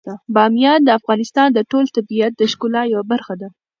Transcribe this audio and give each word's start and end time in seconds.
بامیان 0.35 0.79
د 0.83 0.89
افغانستان 0.99 1.47
د 1.53 1.59
ټول 1.71 1.85
طبیعت 1.97 2.31
د 2.37 2.41
ښکلا 2.51 2.81
یوه 2.93 3.05
برخه 3.11 3.33
ده. 3.41 3.49